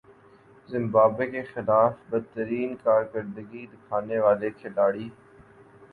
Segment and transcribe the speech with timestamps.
[0.69, 5.07] Zimbabwe کے خلاف بدترین کارکردگی دکھانے والے کھلاڑی